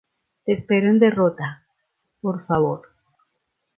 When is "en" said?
0.89-0.97